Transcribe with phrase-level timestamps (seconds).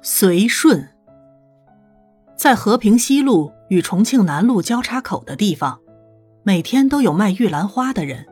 [0.00, 0.88] 随顺，
[2.36, 5.78] 在和平西路与重庆南路交叉口的地方，
[6.42, 8.26] 每天都有卖玉兰花的人。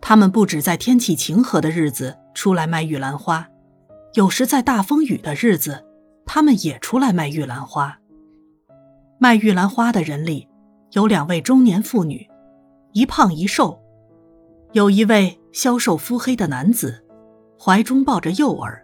[0.00, 3.48] 他们不止在天气晴和的日子出来卖玉兰花，
[4.14, 5.84] 有时在大风雨的日子，
[6.26, 7.98] 他们也出来卖玉兰花。
[9.18, 10.46] 卖玉兰花的人里，
[10.92, 12.28] 有两位中年妇女，
[12.92, 13.80] 一胖一瘦；
[14.72, 17.02] 有一位消瘦肤黑的男子，
[17.58, 18.83] 怀中抱着幼儿。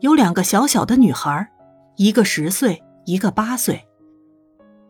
[0.00, 1.48] 有两个小小的女孩，
[1.96, 3.80] 一个十岁，一个八岁。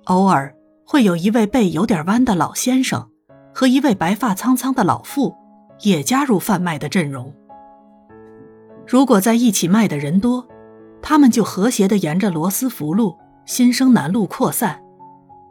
[0.05, 0.55] 偶尔
[0.87, 3.09] 会有一位背有点弯的老先生，
[3.55, 5.35] 和一位白发苍苍的老妇，
[5.81, 7.33] 也加入贩卖的阵容。
[8.87, 10.47] 如果在一起卖的人多，
[11.01, 14.83] 他们就和谐地沿着罗斯福路、新生南路扩散。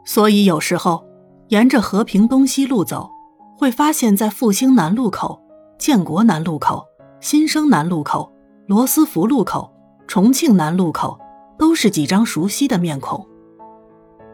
[0.04, 1.04] 所以有时候
[1.48, 3.08] 沿着和平东西路走，
[3.56, 5.40] 会发现，在复兴南路口、
[5.78, 6.84] 建国南路口、
[7.20, 8.33] 新生南路口。
[8.66, 9.70] 罗斯福路口、
[10.08, 11.18] 重庆南路口，
[11.58, 13.26] 都是几张熟悉的面孔。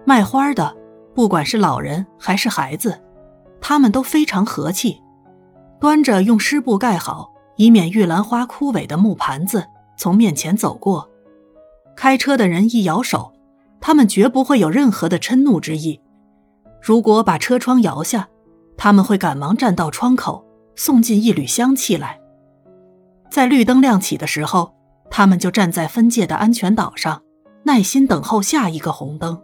[0.07, 0.77] 卖花的，
[1.15, 3.03] 不管是老人还是孩子，
[3.61, 5.03] 他们都非常和气，
[5.81, 11.11] 端着用湿布盖好，以免玉兰花枯萎的木盘子从面前走过。
[11.97, 13.33] 开车的人一摇手，
[13.81, 16.01] 他们绝不会有任何的嗔怒之意。
[16.81, 18.29] 如果把车窗摇下，
[18.77, 20.45] 他们会赶忙站到窗口，
[20.77, 22.20] 送进一缕香气来。
[23.31, 24.75] 在绿灯亮起的时候，
[25.09, 27.23] 他们就站在分界的安全岛上，
[27.65, 29.41] 耐心等候下一个红灯。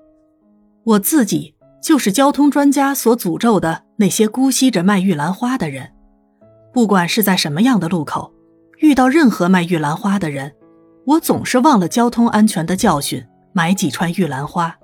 [0.85, 5.93] 我自己就是交通专家所诅咒的那些姑息着卖玉兰花的人。
[6.73, 8.33] 不管是在什么样的路口，
[8.79, 10.53] 遇到任何卖玉兰花的人，
[11.07, 14.77] 我总是忘了交通安全的教训，买几串玉兰花。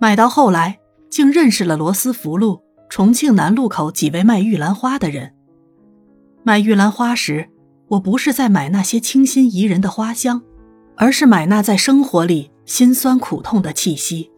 [0.00, 0.78] 买到后来，
[1.10, 5.34] 竟认识了罗斯福路、重庆南路口几位卖玉兰花的人。
[6.44, 7.48] 卖玉兰花时。
[7.92, 10.40] 我不是在买那些清新宜人的花香，
[10.96, 14.30] 而是买那在生活里辛酸苦痛的气息。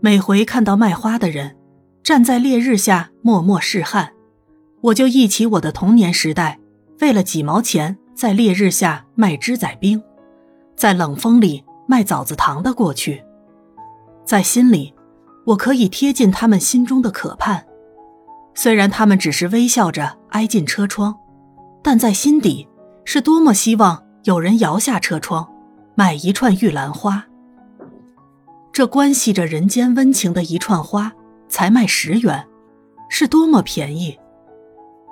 [0.00, 1.56] 每回看到卖花的人
[2.02, 4.12] 站在烈日下默默拭汗，
[4.82, 6.58] 我就忆起我的童年时代，
[7.00, 10.02] 为了几毛钱在烈日下卖芝仔冰，
[10.76, 13.24] 在冷风里卖枣子糖的过去。
[14.26, 14.92] 在心里，
[15.46, 17.64] 我可以贴近他们心中的渴盼，
[18.54, 21.16] 虽然他们只是微笑着挨近车窗。
[21.82, 22.68] 但在心底，
[23.04, 25.48] 是多么希望有人摇下车窗，
[25.96, 27.24] 买一串玉兰花。
[28.72, 31.12] 这关系着人间温情的一串花，
[31.48, 32.46] 才卖十元，
[33.10, 34.16] 是多么便宜。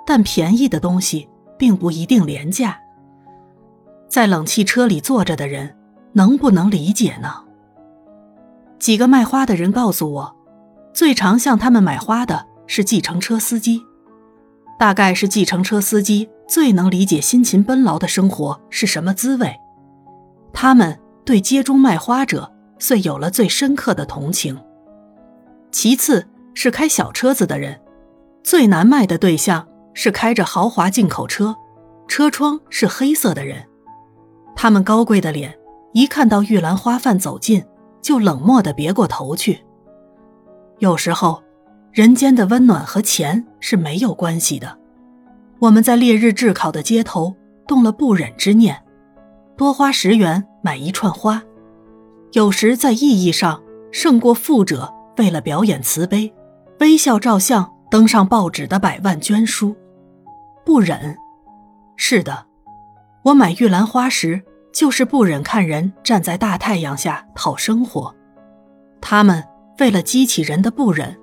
[0.07, 2.79] 但便宜的东西并不一定廉价。
[4.09, 5.75] 在冷气车里坐着的人，
[6.13, 7.43] 能不能理解呢？
[8.79, 10.35] 几个卖花的人告诉我，
[10.93, 13.83] 最常向他们买花的是计程车司机，
[14.79, 16.29] 大概是计程车司机。
[16.51, 19.57] 最能理解辛勤奔劳的生活是什么滋味，
[20.51, 24.59] 他们对街中卖花者遂有了最深刻的同情。
[25.71, 27.79] 其次是开小车子的人，
[28.43, 31.55] 最难卖的对象是开着豪华进口车、
[32.09, 33.65] 车窗是黑色的人。
[34.53, 35.57] 他们高贵的脸，
[35.93, 37.63] 一看到玉兰花贩走近，
[38.01, 39.63] 就冷漠地别过头去。
[40.79, 41.41] 有时候，
[41.93, 44.80] 人间的温暖和钱是没有关系的。
[45.61, 47.35] 我们在烈日炙烤的街头
[47.67, 48.83] 动了不忍之念，
[49.55, 51.43] 多花十元买一串花，
[52.31, 53.61] 有时在意义上
[53.91, 56.33] 胜过富者为了表演慈悲，
[56.79, 59.75] 微笑照相登上报纸的百万捐书。
[60.65, 61.15] 不忍，
[61.95, 62.47] 是的，
[63.25, 64.41] 我买玉兰花时
[64.73, 68.11] 就是不忍看人站在大太阳下讨生活。
[68.99, 69.43] 他们
[69.77, 71.15] 为了激起人的不忍，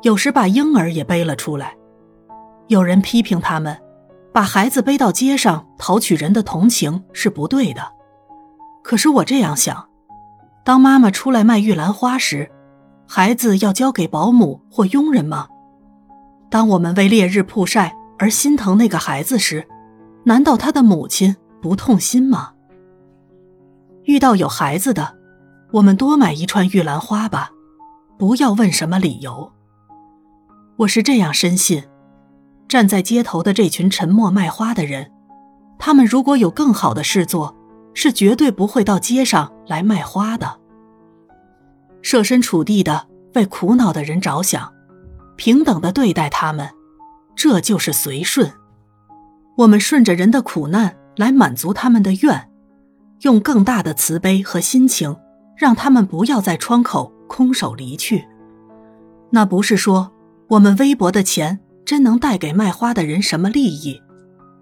[0.00, 1.76] 有时把婴儿也背了出来。
[2.68, 3.76] 有人批评他们，
[4.32, 7.92] 把孩子背到街上讨取人的同情是不对的。
[8.82, 9.88] 可是我这样想：
[10.64, 12.50] 当妈妈出来卖玉兰花时，
[13.06, 15.48] 孩子要交给保姆或佣人吗？
[16.50, 19.66] 当我们为烈日曝晒而心疼那个孩子时，
[20.24, 22.52] 难道他的母亲不痛心吗？
[24.04, 25.16] 遇到有孩子的，
[25.72, 27.50] 我们多买一串玉兰花吧，
[28.18, 29.52] 不要问什么理由。
[30.76, 31.84] 我是这样深信。
[32.68, 35.10] 站在街头的这群沉默卖花的人，
[35.78, 37.54] 他们如果有更好的事做，
[37.92, 40.58] 是绝对不会到街上来卖花的。
[42.02, 44.72] 设身处地的为苦恼的人着想，
[45.36, 46.68] 平等的对待他们，
[47.36, 48.52] 这就是随顺。
[49.56, 52.50] 我们顺着人的苦难来满足他们的愿，
[53.20, 55.16] 用更大的慈悲和心情，
[55.56, 58.26] 让他们不要在窗口空手离去。
[59.30, 60.12] 那不是说
[60.48, 61.60] 我们微薄的钱。
[61.84, 64.00] 真能带给卖花的人什么利益？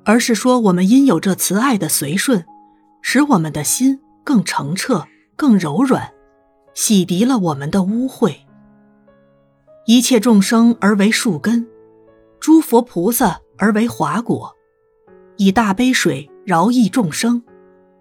[0.04, 2.44] 而是说，我们因有这慈爱的随顺，
[3.00, 6.12] 使我们的心更澄澈、更柔软，
[6.74, 8.34] 洗涤了我们的污秽。
[9.86, 11.68] 一切众生而为树根，
[12.40, 14.56] 诸佛菩萨而为华果，
[15.36, 17.42] 以大悲水饶益众生，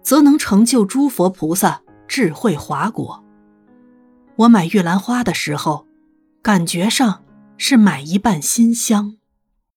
[0.02, 3.22] 则能成就诸佛菩萨智慧华果。
[4.36, 5.86] 我买玉兰花的时候，
[6.42, 7.22] 感觉上
[7.64, 9.18] 是买一瓣馨香。